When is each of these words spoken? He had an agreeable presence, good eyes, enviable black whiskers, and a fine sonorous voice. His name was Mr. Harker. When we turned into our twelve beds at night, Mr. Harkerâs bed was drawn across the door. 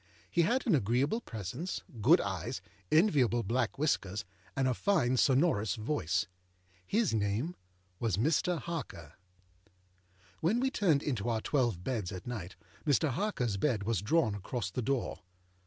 He 0.31 0.41
had 0.41 0.65
an 0.65 0.73
agreeable 0.73 1.21
presence, 1.21 1.83
good 2.01 2.19
eyes, 2.19 2.59
enviable 2.91 3.43
black 3.43 3.77
whiskers, 3.77 4.25
and 4.57 4.67
a 4.67 4.73
fine 4.73 5.15
sonorous 5.15 5.75
voice. 5.75 6.25
His 6.87 7.13
name 7.13 7.55
was 7.99 8.17
Mr. 8.17 8.57
Harker. 8.57 9.13
When 10.39 10.59
we 10.59 10.71
turned 10.71 11.03
into 11.03 11.29
our 11.29 11.39
twelve 11.41 11.83
beds 11.83 12.11
at 12.11 12.25
night, 12.25 12.55
Mr. 12.83 13.11
Harkerâs 13.13 13.59
bed 13.59 13.83
was 13.83 14.01
drawn 14.01 14.33
across 14.33 14.71
the 14.71 14.81
door. 14.81 15.19